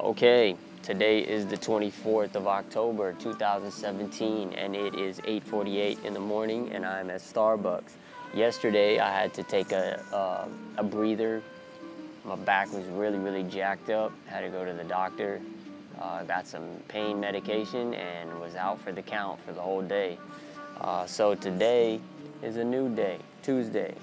Okay, 0.00 0.56
today 0.82 1.20
is 1.20 1.46
the 1.46 1.56
24th 1.56 2.34
of 2.34 2.46
October 2.46 3.12
2017 3.12 4.54
and 4.54 4.74
it 4.74 4.94
is 4.94 5.20
8:48 5.20 6.02
in 6.04 6.14
the 6.14 6.20
morning 6.20 6.72
and 6.72 6.86
I'm 6.86 7.10
at 7.10 7.20
Starbucks. 7.20 7.92
Yesterday 8.34 8.98
I 8.98 9.12
had 9.12 9.34
to 9.34 9.42
take 9.42 9.70
a 9.70 10.02
uh, 10.10 10.48
a 10.78 10.82
breather. 10.82 11.42
My 12.24 12.36
back 12.36 12.72
was 12.72 12.86
really 12.86 13.18
really 13.18 13.42
jacked 13.42 13.90
up. 13.90 14.12
Had 14.26 14.40
to 14.40 14.48
go 14.48 14.64
to 14.64 14.72
the 14.72 14.84
doctor. 14.84 15.42
Uh, 16.00 16.24
got 16.24 16.46
some 16.46 16.64
pain 16.88 17.20
medication 17.20 17.92
and 17.92 18.40
was 18.40 18.56
out 18.56 18.80
for 18.80 18.92
the 18.92 19.02
count 19.02 19.38
for 19.44 19.52
the 19.52 19.60
whole 19.60 19.82
day. 19.82 20.18
Uh, 20.80 21.04
so 21.06 21.34
today 21.34 22.00
is 22.42 22.56
a 22.56 22.64
new 22.64 22.92
day, 22.94 23.18
Tuesday. 23.42 23.94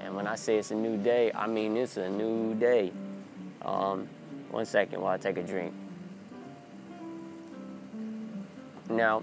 And 0.00 0.14
when 0.14 0.26
I 0.26 0.34
say 0.36 0.58
it's 0.58 0.70
a 0.70 0.76
new 0.76 0.98
day, 0.98 1.32
I 1.34 1.46
mean 1.46 1.78
it's 1.78 1.96
a 1.96 2.10
new 2.10 2.54
day. 2.54 2.92
Um, 3.62 4.08
one 4.52 4.66
second 4.66 5.00
while 5.00 5.12
I 5.12 5.16
take 5.16 5.38
a 5.38 5.42
drink. 5.42 5.72
Now, 8.90 9.22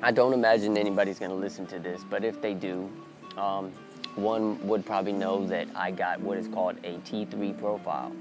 I 0.00 0.12
don't 0.12 0.32
imagine 0.32 0.76
anybody's 0.76 1.18
going 1.18 1.32
to 1.32 1.36
listen 1.36 1.66
to 1.66 1.78
this, 1.80 2.02
but 2.08 2.24
if 2.24 2.40
they 2.40 2.54
do, 2.54 2.88
um, 3.36 3.72
one 4.14 4.64
would 4.66 4.86
probably 4.86 5.12
know 5.12 5.46
that 5.48 5.66
I 5.74 5.90
got 5.90 6.20
what 6.20 6.38
is 6.38 6.46
called 6.48 6.76
a 6.84 6.98
T3 6.98 7.58
profile. 7.58 8.12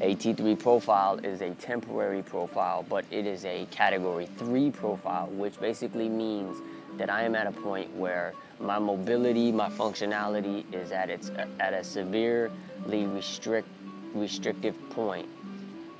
A 0.00 0.16
T3 0.16 0.58
profile 0.58 1.18
is 1.18 1.40
a 1.40 1.50
temporary 1.54 2.22
profile, 2.22 2.84
but 2.88 3.04
it 3.10 3.26
is 3.26 3.44
a 3.44 3.66
category 3.70 4.26
3 4.26 4.70
profile, 4.72 5.28
which 5.28 5.58
basically 5.60 6.08
means 6.08 6.58
that 6.96 7.10
I 7.10 7.22
am 7.22 7.34
at 7.34 7.46
a 7.46 7.52
point 7.52 7.94
where 7.96 8.34
my 8.60 8.78
mobility, 8.78 9.50
my 9.50 9.68
functionality 9.68 10.64
is 10.72 10.92
at 10.92 11.10
its 11.10 11.30
at 11.58 11.72
a 11.72 11.82
severely 11.82 13.06
restrict 13.06 13.68
restrictive 14.14 14.76
point. 14.90 15.28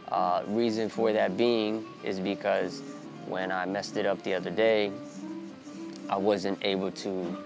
Uh, 0.09 0.43
reason 0.47 0.89
for 0.89 1.13
that 1.13 1.37
being 1.37 1.85
is 2.03 2.21
because 2.21 2.83
when 3.27 3.51
I 3.51 3.65
messed 3.65 3.97
it 3.97 4.07
up 4.07 4.23
the 4.23 4.35
other 4.35 4.51
day, 4.51 4.93
I 6.09 6.17
wasn't 6.17 6.59
able 6.63 6.91
to 6.91 7.37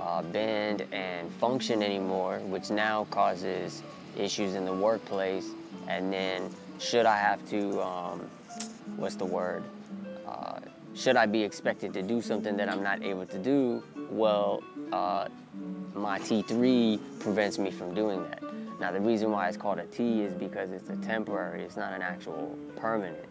uh, 0.00 0.22
bend 0.22 0.86
and 0.92 1.30
function 1.32 1.82
anymore, 1.82 2.38
which 2.40 2.70
now 2.70 3.06
causes 3.10 3.82
issues 4.16 4.54
in 4.54 4.64
the 4.64 4.72
workplace. 4.72 5.50
And 5.88 6.12
then, 6.12 6.50
should 6.78 7.06
I 7.06 7.16
have 7.16 7.46
to, 7.50 7.82
um, 7.82 8.20
what's 8.96 9.16
the 9.16 9.24
word? 9.24 9.62
Uh, 10.26 10.60
should 10.94 11.16
I 11.16 11.26
be 11.26 11.42
expected 11.42 11.92
to 11.94 12.02
do 12.02 12.22
something 12.22 12.56
that 12.56 12.68
I'm 12.68 12.82
not 12.82 13.02
able 13.02 13.26
to 13.26 13.38
do? 13.38 13.82
Well, 14.10 14.62
uh, 14.92 15.28
my 15.94 16.18
T3 16.18 17.20
prevents 17.20 17.58
me 17.58 17.70
from 17.70 17.94
doing 17.94 18.22
that. 18.24 18.45
Now, 18.78 18.92
the 18.92 19.00
reason 19.00 19.30
why 19.30 19.48
it's 19.48 19.56
called 19.56 19.78
a 19.78 19.86
T 19.86 20.22
is 20.22 20.34
because 20.34 20.70
it's 20.70 20.90
a 20.90 20.96
temporary, 20.96 21.62
it's 21.62 21.76
not 21.76 21.92
an 21.92 22.02
actual 22.02 22.56
permanent. 22.76 23.24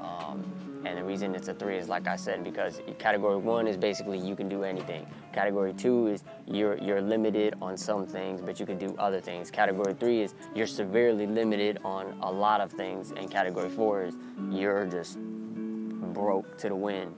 Um, 0.00 0.44
and 0.84 0.96
the 0.98 1.04
reason 1.04 1.34
it's 1.34 1.48
a 1.48 1.54
three 1.54 1.76
is, 1.76 1.88
like 1.88 2.06
I 2.06 2.16
said, 2.16 2.44
because 2.44 2.80
category 2.98 3.36
one 3.36 3.66
is 3.66 3.76
basically 3.76 4.18
you 4.18 4.36
can 4.36 4.48
do 4.48 4.62
anything. 4.62 5.06
Category 5.32 5.72
two 5.72 6.06
is 6.06 6.22
you're, 6.46 6.78
you're 6.78 7.02
limited 7.02 7.54
on 7.60 7.76
some 7.76 8.06
things, 8.06 8.40
but 8.40 8.60
you 8.60 8.66
can 8.66 8.78
do 8.78 8.94
other 8.98 9.20
things. 9.20 9.50
Category 9.50 9.94
three 9.94 10.22
is 10.22 10.34
you're 10.54 10.66
severely 10.66 11.26
limited 11.26 11.78
on 11.84 12.16
a 12.22 12.30
lot 12.30 12.60
of 12.60 12.70
things. 12.72 13.12
And 13.16 13.30
category 13.30 13.68
four 13.68 14.04
is 14.04 14.14
you're 14.50 14.86
just 14.86 15.18
broke 15.18 16.56
to 16.58 16.68
the 16.68 16.76
wind. 16.76 17.14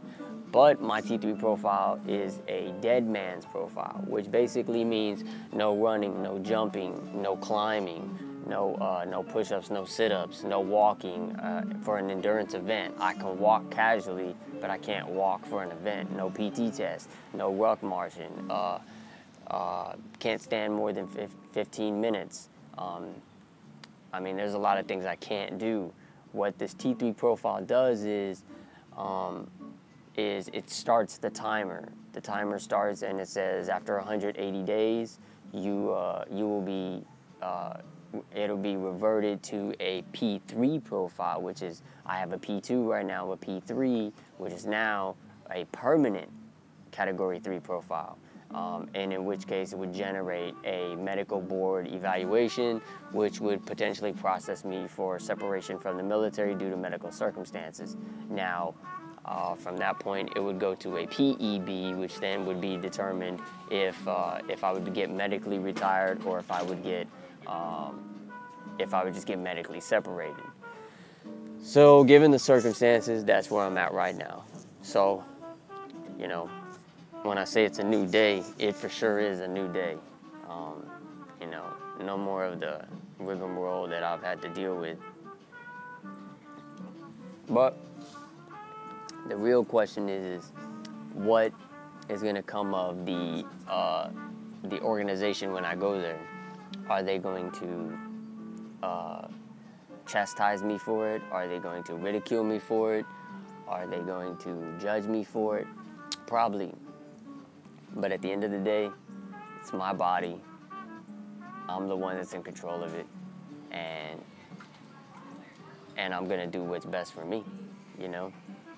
But 0.50 0.80
my 0.80 1.02
T3 1.02 1.38
profile 1.38 2.00
is 2.06 2.40
a 2.48 2.72
dead 2.80 3.06
man's 3.06 3.44
profile, 3.44 4.02
which 4.06 4.30
basically 4.30 4.82
means 4.84 5.24
no 5.52 5.76
running, 5.76 6.22
no 6.22 6.38
jumping, 6.38 7.20
no 7.20 7.36
climbing, 7.36 8.18
no 8.46 8.74
uh, 8.76 9.04
no 9.06 9.22
push-ups, 9.22 9.70
no 9.70 9.84
sit-ups, 9.84 10.44
no 10.44 10.60
walking 10.60 11.36
uh, 11.36 11.64
for 11.82 11.98
an 11.98 12.10
endurance 12.10 12.54
event. 12.54 12.94
I 12.98 13.12
can 13.12 13.38
walk 13.38 13.70
casually, 13.70 14.34
but 14.60 14.70
I 14.70 14.78
can't 14.78 15.08
walk 15.08 15.44
for 15.44 15.62
an 15.62 15.70
event. 15.70 16.16
No 16.16 16.30
PT 16.30 16.74
test, 16.74 17.10
no 17.34 17.52
ruck 17.52 17.82
marching. 17.82 18.32
Uh, 18.50 18.78
uh 19.48 19.94
can't 20.18 20.40
stand 20.40 20.74
more 20.74 20.92
than 20.92 21.06
15 21.52 22.00
minutes. 22.00 22.48
Um, 22.78 23.08
I 24.12 24.20
mean, 24.20 24.36
there's 24.36 24.54
a 24.54 24.58
lot 24.58 24.78
of 24.78 24.86
things 24.86 25.04
I 25.04 25.16
can't 25.16 25.58
do. 25.58 25.92
What 26.32 26.58
this 26.58 26.74
T3 26.74 27.16
profile 27.16 27.62
does 27.62 28.04
is 28.04 28.44
um, 28.96 29.50
is 30.18 30.50
it 30.52 30.68
starts 30.68 31.16
the 31.16 31.30
timer. 31.30 31.88
The 32.12 32.20
timer 32.20 32.58
starts 32.58 33.02
and 33.02 33.20
it 33.20 33.28
says 33.28 33.68
after 33.68 33.96
180 33.96 34.62
days, 34.64 35.18
you 35.52 35.92
uh, 35.92 36.24
you 36.30 36.46
will 36.46 36.60
be 36.60 37.04
uh, 37.40 37.78
it'll 38.34 38.56
be 38.56 38.76
reverted 38.76 39.42
to 39.44 39.72
a 39.80 40.02
P3 40.12 40.82
profile, 40.82 41.40
which 41.40 41.62
is 41.62 41.82
I 42.04 42.18
have 42.18 42.32
a 42.32 42.38
P2 42.38 42.86
right 42.86 43.06
now, 43.06 43.30
a 43.30 43.36
P3, 43.36 44.12
which 44.38 44.52
is 44.52 44.66
now 44.66 45.14
a 45.50 45.64
permanent 45.66 46.28
Category 46.90 47.38
3 47.38 47.60
profile. 47.60 48.18
Um, 48.54 48.88
and 48.94 49.12
in 49.12 49.26
which 49.26 49.46
case 49.46 49.74
it 49.74 49.78
would 49.78 49.92
generate 49.92 50.54
a 50.64 50.94
medical 50.96 51.38
board 51.38 51.86
evaluation, 51.86 52.80
which 53.12 53.40
would 53.40 53.64
potentially 53.66 54.12
process 54.12 54.64
me 54.64 54.86
for 54.88 55.18
separation 55.18 55.78
from 55.78 55.98
the 55.98 56.02
military 56.02 56.54
due 56.54 56.70
to 56.70 56.76
medical 56.76 57.12
circumstances. 57.12 57.96
Now, 58.30 58.74
uh, 59.26 59.54
from 59.54 59.76
that 59.76 59.98
point, 59.98 60.30
it 60.34 60.40
would 60.40 60.58
go 60.58 60.74
to 60.76 60.96
a 60.96 61.06
PEB, 61.06 61.98
which 61.98 62.18
then 62.20 62.46
would 62.46 62.62
be 62.62 62.78
determined 62.78 63.40
if 63.70 64.08
uh, 64.08 64.40
if 64.48 64.64
I 64.64 64.72
would 64.72 64.94
get 64.94 65.10
medically 65.10 65.58
retired 65.58 66.24
or 66.24 66.38
if 66.38 66.50
I 66.50 66.62
would 66.62 66.82
get 66.82 67.06
um, 67.46 68.08
if 68.78 68.94
I 68.94 69.04
would 69.04 69.12
just 69.12 69.26
get 69.26 69.38
medically 69.38 69.80
separated. 69.80 70.44
So, 71.62 72.04
given 72.04 72.30
the 72.30 72.38
circumstances, 72.38 73.24
that's 73.24 73.50
where 73.50 73.64
I'm 73.64 73.76
at 73.76 73.92
right 73.92 74.16
now. 74.16 74.44
So, 74.80 75.24
you 76.18 76.28
know, 76.28 76.48
when 77.22 77.38
I 77.38 77.44
say 77.44 77.64
it's 77.64 77.78
a 77.78 77.84
new 77.84 78.06
day, 78.06 78.42
it 78.58 78.74
for 78.74 78.88
sure 78.88 79.18
is 79.18 79.40
a 79.40 79.48
new 79.48 79.72
day. 79.72 79.96
Um, 80.48 80.84
you 81.40 81.46
know, 81.46 81.64
no 82.00 82.16
more 82.16 82.44
of 82.44 82.60
the 82.60 82.84
rigmarole 83.18 83.88
that 83.88 84.02
I've 84.02 84.22
had 84.22 84.40
to 84.42 84.48
deal 84.48 84.76
with. 84.76 84.98
But 87.48 87.76
the 89.28 89.36
real 89.36 89.64
question 89.64 90.08
is, 90.08 90.44
is 90.44 90.52
what 91.14 91.52
is 92.08 92.22
going 92.22 92.34
to 92.34 92.42
come 92.42 92.74
of 92.74 93.04
the 93.04 93.44
uh, 93.68 94.10
the 94.64 94.80
organization 94.80 95.52
when 95.52 95.64
I 95.64 95.74
go 95.74 96.00
there? 96.00 96.20
Are 96.88 97.02
they 97.02 97.18
going 97.18 97.50
to 97.52 97.98
uh, 98.82 99.28
chastise 100.06 100.62
me 100.62 100.78
for 100.78 101.08
it? 101.08 101.22
Are 101.30 101.46
they 101.46 101.58
going 101.58 101.82
to 101.84 101.94
ridicule 101.94 102.44
me 102.44 102.58
for 102.58 102.94
it? 102.94 103.06
Are 103.66 103.86
they 103.86 103.98
going 103.98 104.36
to 104.38 104.78
judge 104.80 105.04
me 105.04 105.24
for 105.24 105.58
it? 105.58 105.66
Probably. 106.26 106.72
But 107.98 108.12
at 108.12 108.22
the 108.22 108.30
end 108.30 108.44
of 108.44 108.50
the 108.50 108.58
day, 108.58 108.90
it's 109.60 109.72
my 109.72 109.92
body. 109.92 110.40
I'm 111.68 111.88
the 111.88 111.96
one 111.96 112.16
that's 112.16 112.32
in 112.32 112.42
control 112.42 112.82
of 112.82 112.94
it. 112.94 113.06
And 113.70 114.20
and 115.98 116.14
I'm 116.14 116.26
gonna 116.28 116.46
do 116.46 116.62
what's 116.62 116.86
best 116.86 117.12
for 117.12 117.24
me, 117.24 117.44
you 118.00 118.08
know? 118.08 118.32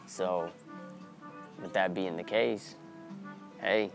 So, 0.06 0.50
with 1.62 1.72
that 1.75 1.94
being 1.94 2.16
the 2.16 2.25
case, 2.25 2.76
hey, 3.60 3.91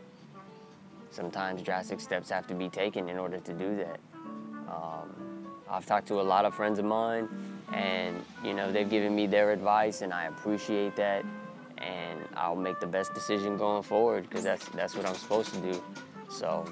sometimes 1.09 1.63
drastic 1.63 1.99
steps 1.99 2.29
have 2.29 2.45
to 2.47 2.53
be 2.53 2.69
taken 2.69 3.09
in 3.09 3.17
order 3.17 3.39
to 3.39 3.53
do 3.53 3.75
that. 3.77 3.99
Um, 4.69 5.47
I've 5.69 5.85
talked 5.85 6.07
to 6.09 6.21
a 6.21 6.23
lot 6.23 6.45
of 6.45 6.53
friends 6.53 6.77
of 6.77 6.85
mine, 6.85 7.27
and 7.73 8.23
you 8.43 8.53
know 8.53 8.71
they've 8.71 8.89
given 8.89 9.15
me 9.15 9.25
their 9.25 9.51
advice, 9.51 10.01
and 10.01 10.13
I 10.13 10.25
appreciate 10.25 10.95
that. 10.97 11.25
And 11.77 12.19
I'll 12.35 12.55
make 12.55 12.79
the 12.79 12.87
best 12.87 13.13
decision 13.13 13.57
going 13.57 13.83
forward 13.83 14.23
because 14.23 14.43
that's 14.43 14.67
that's 14.69 14.95
what 14.95 15.05
I'm 15.05 15.15
supposed 15.15 15.53
to 15.53 15.59
do. 15.59 15.83
So, 16.29 16.65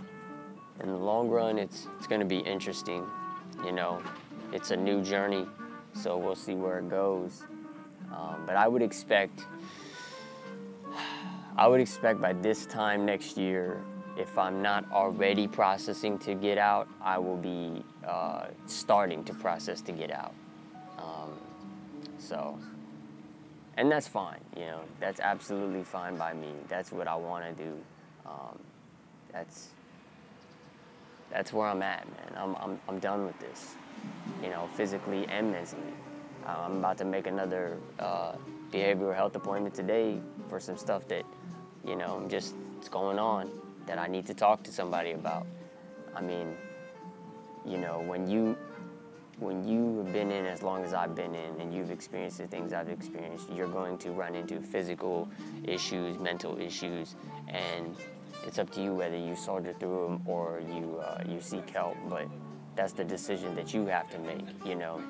in 0.81 0.87
the 0.87 0.97
long 0.97 1.29
run, 1.29 1.57
it's 1.57 1.87
it's 1.97 2.07
going 2.07 2.21
to 2.21 2.27
be 2.27 2.39
interesting. 2.39 3.05
You 3.65 3.71
know, 3.71 4.01
it's 4.51 4.71
a 4.71 4.77
new 4.77 5.01
journey, 5.01 5.45
so 5.93 6.17
we'll 6.17 6.35
see 6.35 6.53
where 6.53 6.79
it 6.79 6.89
goes. 6.89 7.43
Um, 8.13 8.43
but 8.45 8.55
I 8.55 8.67
would 8.67 8.81
expect, 8.81 9.45
I 11.57 11.67
would 11.67 11.81
expect 11.81 12.21
by 12.21 12.33
this 12.33 12.65
time 12.65 13.05
next 13.05 13.37
year, 13.37 13.81
if 14.17 14.37
I'm 14.37 14.61
not 14.61 14.85
already 14.91 15.47
processing 15.47 16.19
to 16.19 16.35
get 16.35 16.57
out, 16.57 16.87
I 17.01 17.17
will 17.17 17.37
be 17.37 17.83
uh, 18.07 18.47
starting 18.67 19.23
to 19.23 19.33
process 19.33 19.81
to 19.81 19.91
get 19.91 20.11
out. 20.11 20.33
Um, 20.99 21.31
so, 22.19 22.59
and 23.77 23.91
that's 23.91 24.07
fine. 24.07 24.39
You 24.55 24.65
know, 24.65 24.81
that's 24.99 25.19
absolutely 25.19 25.83
fine 25.83 26.17
by 26.17 26.33
me. 26.33 26.53
That's 26.67 26.91
what 26.91 27.07
I 27.07 27.15
want 27.15 27.45
to 27.45 27.63
do. 27.63 27.73
Um, 28.25 28.59
that's 29.31 29.69
that's 31.33 31.51
where 31.51 31.67
I'm 31.67 31.81
at, 31.81 32.05
man. 32.05 32.31
I'm, 32.37 32.55
I'm, 32.55 32.79
I'm 32.87 32.99
done 32.99 33.25
with 33.25 33.39
this, 33.39 33.73
you 34.43 34.49
know, 34.49 34.69
physically 34.75 35.25
and 35.27 35.51
mentally. 35.51 35.81
I'm 36.45 36.77
about 36.77 36.99
to 36.99 37.05
make 37.05 37.25
another 37.25 37.77
uh, 37.97 38.33
behavioral 38.71 39.15
health 39.15 39.35
appointment 39.35 39.73
today 39.73 40.19
for 40.47 40.59
some 40.59 40.77
stuff 40.77 41.07
that, 41.07 41.25
you 41.83 41.95
know, 41.95 42.23
just 42.29 42.53
it's 42.77 42.87
going 42.87 43.17
on 43.17 43.49
that 43.87 43.97
I 43.97 44.07
need 44.07 44.27
to 44.27 44.35
talk 44.35 44.61
to 44.63 44.71
somebody 44.71 45.13
about. 45.13 45.47
I 46.15 46.21
mean, 46.21 46.55
you 47.65 47.77
know, 47.77 48.03
when 48.05 48.29
you 48.29 48.55
when 49.39 49.67
you 49.67 49.97
have 49.97 50.13
been 50.13 50.31
in 50.31 50.45
as 50.45 50.61
long 50.61 50.83
as 50.83 50.93
I've 50.93 51.15
been 51.15 51.35
in 51.35 51.59
and 51.59 51.73
you've 51.73 51.91
experienced 51.91 52.37
the 52.37 52.47
things 52.47 52.73
I've 52.73 52.89
experienced, 52.89 53.49
you're 53.51 53.67
going 53.67 53.97
to 53.99 54.11
run 54.11 54.35
into 54.35 54.61
physical 54.61 55.29
issues, 55.63 56.19
mental 56.19 56.59
issues, 56.59 57.15
and 57.47 57.95
it's 58.45 58.59
up 58.59 58.69
to 58.71 58.83
you 58.83 58.93
whether 58.93 59.17
you 59.17 59.35
soldier 59.35 59.73
through 59.79 60.03
them 60.05 60.21
or 60.25 60.61
you 60.67 61.01
uh, 61.03 61.23
you 61.27 61.39
seek 61.39 61.69
help. 61.69 61.95
But 62.09 62.27
that's 62.75 62.93
the 62.93 63.03
decision 63.03 63.55
that 63.55 63.73
you 63.73 63.85
have 63.87 64.09
to 64.11 64.19
make. 64.19 64.45
You 64.65 64.75
know, 64.75 65.01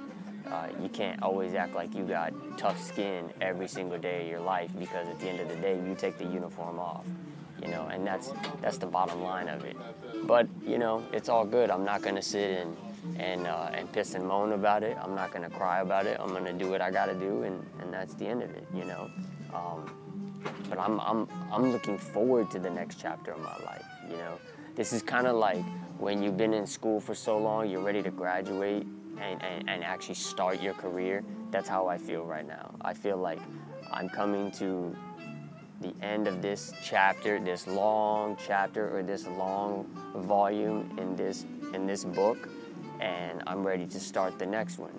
uh, 0.49 0.67
you 0.81 0.89
can't 0.89 1.21
always 1.21 1.53
act 1.53 1.75
like 1.75 1.93
you 1.95 2.03
got 2.03 2.33
tough 2.57 2.81
skin 2.81 3.31
every 3.41 3.67
single 3.67 3.97
day 3.97 4.23
of 4.23 4.27
your 4.27 4.41
life 4.41 4.71
because 4.77 5.07
at 5.07 5.19
the 5.19 5.29
end 5.29 5.39
of 5.39 5.49
the 5.49 5.55
day, 5.55 5.75
you 5.75 5.95
take 5.95 6.17
the 6.17 6.25
uniform 6.25 6.79
off. 6.79 7.05
You 7.61 7.69
know, 7.69 7.87
and 7.87 8.05
that's 8.05 8.31
that's 8.61 8.77
the 8.77 8.85
bottom 8.85 9.21
line 9.21 9.47
of 9.47 9.63
it. 9.63 9.77
But 10.25 10.47
you 10.65 10.77
know, 10.77 11.03
it's 11.13 11.29
all 11.29 11.45
good. 11.45 11.69
I'm 11.69 11.85
not 11.85 12.01
gonna 12.01 12.21
sit 12.21 12.59
and 12.59 12.75
and 13.17 13.47
uh, 13.47 13.69
and 13.73 13.91
piss 13.91 14.13
and 14.13 14.25
moan 14.25 14.53
about 14.53 14.83
it. 14.83 14.97
I'm 15.01 15.15
not 15.15 15.31
gonna 15.31 15.50
cry 15.50 15.81
about 15.81 16.05
it. 16.05 16.17
I'm 16.19 16.29
gonna 16.29 16.53
do 16.53 16.69
what 16.69 16.81
I 16.81 16.91
gotta 16.91 17.13
do, 17.13 17.44
and, 17.44 17.65
and 17.81 17.94
that's 17.94 18.13
the 18.13 18.25
end 18.25 18.44
of 18.44 18.51
it. 18.51 18.67
You 18.73 18.85
know. 18.85 19.09
Um, 19.53 19.89
but 20.69 20.79
I'm 20.79 21.00
I'm 21.00 21.27
I'm 21.51 21.71
looking 21.71 21.97
forward 21.97 22.51
to 22.51 22.59
the 22.59 22.69
next 22.69 23.00
chapter 23.00 23.31
of 23.31 23.39
my 23.39 23.57
life. 23.65 23.85
You 24.09 24.17
know, 24.17 24.39
this 24.75 24.94
is 24.94 25.01
kind 25.01 25.27
of 25.27 25.35
like 25.35 25.63
when 26.00 26.21
you've 26.21 26.38
been 26.38 26.53
in 26.53 26.65
school 26.65 27.00
for 27.00 27.15
so 27.15 27.38
long, 27.38 27.69
you're 27.69 27.81
ready 27.83 28.01
to 28.03 28.11
graduate 28.11 28.85
and, 29.19 29.41
and, 29.41 29.69
and 29.69 29.83
actually 29.83 30.15
start 30.15 30.61
your 30.61 30.73
career. 30.73 31.23
That's 31.51 31.69
how 31.69 31.88
I 31.88 31.97
feel 31.97 32.23
right 32.23 32.45
now. 32.45 32.73
I 32.81 32.94
feel 32.94 33.17
like 33.17 33.39
I'm 33.91 34.09
coming 34.09 34.51
to 34.53 34.95
the 35.81 35.94
end 36.01 36.27
of 36.27 36.41
this 36.41 36.73
chapter, 36.83 37.39
this 37.39 37.67
long 37.67 38.38
chapter 38.44 38.95
or 38.95 39.03
this 39.03 39.27
long 39.27 39.85
volume 40.15 40.97
in 40.97 41.15
this 41.15 41.45
in 41.73 41.85
this 41.85 42.03
book, 42.03 42.49
and 43.03 43.44
I'm 43.47 43.67
ready 43.67 43.85
to 43.85 44.00
start 44.00 44.39
the 44.39 44.45
next 44.45 44.79
one. 44.79 44.97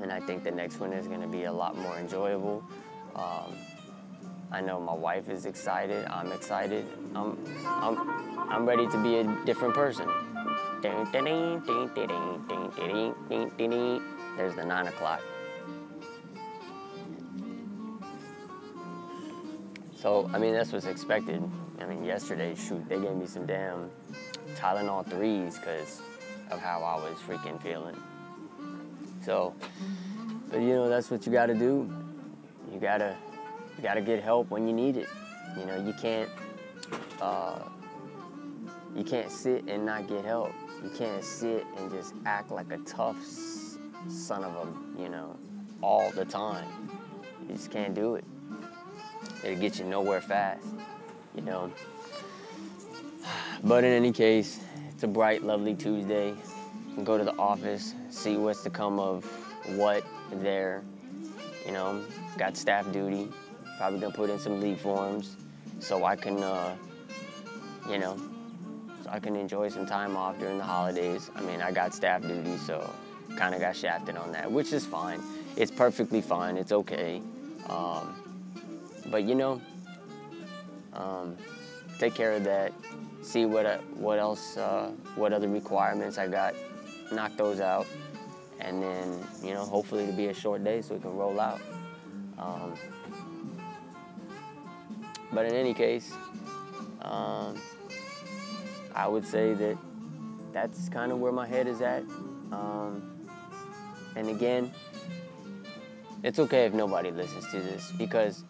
And 0.00 0.10
I 0.10 0.18
think 0.18 0.44
the 0.44 0.50
next 0.50 0.80
one 0.80 0.94
is 0.94 1.06
going 1.06 1.20
to 1.20 1.26
be 1.26 1.44
a 1.44 1.52
lot 1.52 1.76
more 1.76 1.96
enjoyable. 1.98 2.64
Um, 3.14 3.54
I 4.50 4.62
know 4.62 4.80
my 4.80 4.94
wife 4.94 5.28
is 5.28 5.44
excited. 5.44 6.06
I'm 6.06 6.32
excited. 6.32 6.86
I'm, 7.14 7.38
I'm, 7.66 8.48
I'm 8.48 8.66
ready 8.66 8.86
to 8.86 9.02
be 9.02 9.18
a 9.18 9.24
different 9.44 9.74
person. 9.74 10.08
There's 14.36 14.54
the 14.54 14.64
nine 14.64 14.86
o'clock. 14.86 15.20
So, 19.94 20.30
I 20.32 20.38
mean, 20.38 20.54
that's 20.54 20.72
what's 20.72 20.86
expected. 20.86 21.42
I 21.80 21.84
mean, 21.84 22.04
yesterday, 22.04 22.54
shoot, 22.54 22.88
they 22.88 22.98
gave 22.98 23.16
me 23.16 23.26
some 23.26 23.44
damn 23.44 23.90
Tylenol 24.56 25.08
threes 25.10 25.58
because 25.58 26.00
of 26.50 26.60
how 26.60 26.82
I 26.82 26.96
was 26.96 27.18
freaking 27.18 27.60
feeling. 27.62 27.96
So, 29.22 29.54
but 30.50 30.60
you 30.60 30.74
know, 30.74 30.88
that's 30.88 31.10
what 31.10 31.26
you 31.26 31.32
gotta 31.32 31.54
do. 31.54 31.90
You 32.72 32.78
gotta, 32.80 33.16
you 33.76 33.82
gotta 33.82 34.00
get 34.00 34.22
help 34.22 34.50
when 34.50 34.66
you 34.66 34.72
need 34.72 34.96
it. 34.96 35.08
You 35.58 35.66
know, 35.66 35.84
you 35.84 35.92
can't, 35.94 36.30
uh, 37.20 37.58
you 38.94 39.04
can't 39.04 39.30
sit 39.30 39.64
and 39.68 39.84
not 39.84 40.08
get 40.08 40.24
help. 40.24 40.52
You 40.82 40.90
can't 40.90 41.24
sit 41.24 41.64
and 41.78 41.90
just 41.90 42.14
act 42.24 42.50
like 42.50 42.70
a 42.70 42.78
tough 42.78 43.16
son 44.08 44.44
of 44.44 44.54
a, 44.54 45.00
you 45.02 45.08
know, 45.08 45.36
all 45.82 46.10
the 46.12 46.24
time. 46.24 46.68
You 47.48 47.54
just 47.54 47.70
can't 47.70 47.94
do 47.94 48.16
it. 48.16 48.24
It'll 49.42 49.60
get 49.60 49.78
you 49.78 49.84
nowhere 49.84 50.20
fast, 50.20 50.66
you 51.34 51.42
know. 51.42 51.72
But 53.64 53.84
in 53.84 53.92
any 53.92 54.12
case, 54.12 54.60
it's 54.96 55.02
a 55.02 55.06
bright, 55.06 55.42
lovely 55.42 55.74
Tuesday. 55.74 56.34
Go 57.04 57.18
to 57.18 57.24
the 57.24 57.36
office, 57.36 57.92
see 58.08 58.38
what's 58.38 58.62
to 58.62 58.70
come 58.70 58.98
of 58.98 59.26
what 59.76 60.02
there. 60.32 60.84
You 61.66 61.72
know, 61.72 62.02
got 62.38 62.56
staff 62.56 62.90
duty. 62.92 63.28
Probably 63.76 64.00
gonna 64.00 64.14
put 64.14 64.30
in 64.30 64.38
some 64.38 64.58
leave 64.58 64.80
forms 64.80 65.36
so 65.80 66.06
I 66.06 66.16
can, 66.16 66.42
uh, 66.42 66.74
you 67.90 67.98
know, 67.98 68.16
so 69.04 69.10
I 69.10 69.20
can 69.20 69.36
enjoy 69.36 69.68
some 69.68 69.84
time 69.84 70.16
off 70.16 70.38
during 70.38 70.56
the 70.56 70.64
holidays. 70.64 71.30
I 71.36 71.42
mean, 71.42 71.60
I 71.60 71.72
got 71.72 71.92
staff 71.92 72.22
duty, 72.22 72.56
so 72.56 72.90
kind 73.36 73.54
of 73.54 73.60
got 73.60 73.76
shafted 73.76 74.16
on 74.16 74.32
that, 74.32 74.50
which 74.50 74.72
is 74.72 74.86
fine. 74.86 75.20
It's 75.58 75.70
perfectly 75.70 76.22
fine. 76.22 76.56
It's 76.56 76.72
okay. 76.72 77.20
Um, 77.68 78.14
but 79.10 79.24
you 79.24 79.34
know, 79.34 79.60
um, 80.94 81.36
take 81.98 82.14
care 82.14 82.32
of 82.32 82.44
that. 82.44 82.72
See 83.26 83.44
what 83.44 83.66
uh, 83.66 83.78
what 83.96 84.20
else, 84.20 84.56
uh, 84.56 84.92
what 85.16 85.32
other 85.32 85.48
requirements 85.48 86.16
I 86.16 86.28
got. 86.28 86.54
Knock 87.10 87.36
those 87.36 87.58
out, 87.58 87.84
and 88.60 88.80
then 88.80 89.18
you 89.42 89.52
know, 89.52 89.64
hopefully 89.64 90.04
it'll 90.04 90.14
be 90.14 90.28
a 90.28 90.34
short 90.34 90.62
day 90.62 90.80
so 90.80 90.94
we 90.94 91.00
can 91.00 91.16
roll 91.16 91.40
out. 91.40 91.60
Um, 92.38 92.74
but 95.32 95.44
in 95.44 95.54
any 95.54 95.74
case, 95.74 96.12
um, 97.02 97.60
I 98.94 99.08
would 99.08 99.26
say 99.26 99.54
that 99.54 99.76
that's 100.52 100.88
kind 100.88 101.10
of 101.10 101.18
where 101.18 101.32
my 101.32 101.48
head 101.48 101.66
is 101.66 101.80
at. 101.80 102.04
Um, 102.52 103.26
and 104.14 104.28
again, 104.28 104.72
it's 106.22 106.38
okay 106.38 106.64
if 106.64 106.74
nobody 106.74 107.10
listens 107.10 107.50
to 107.50 107.58
this 107.58 107.92
because 107.98 108.44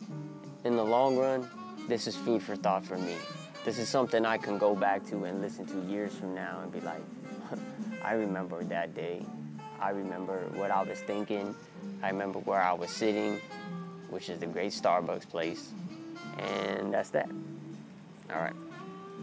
in 0.64 0.76
the 0.76 0.84
long 0.84 1.16
run, 1.16 1.48
this 1.88 2.06
is 2.06 2.14
food 2.14 2.42
for 2.42 2.56
thought 2.56 2.84
for 2.84 2.98
me. 2.98 3.16
This 3.66 3.80
is 3.80 3.88
something 3.88 4.24
I 4.24 4.38
can 4.38 4.58
go 4.58 4.76
back 4.76 5.04
to 5.08 5.24
and 5.24 5.42
listen 5.42 5.66
to 5.66 5.80
years 5.90 6.14
from 6.14 6.36
now 6.36 6.60
and 6.62 6.70
be 6.72 6.80
like, 6.82 7.02
I 8.04 8.12
remember 8.12 8.62
that 8.62 8.94
day. 8.94 9.26
I 9.80 9.90
remember 9.90 10.38
what 10.54 10.70
I 10.70 10.84
was 10.84 11.00
thinking. 11.00 11.52
I 12.00 12.10
remember 12.10 12.38
where 12.38 12.62
I 12.62 12.74
was 12.74 12.90
sitting, 12.90 13.40
which 14.08 14.28
is 14.28 14.38
the 14.38 14.46
great 14.46 14.70
Starbucks 14.70 15.28
place. 15.28 15.72
And 16.38 16.94
that's 16.94 17.10
that. 17.10 17.28
All 18.32 18.40
right. 18.40 18.54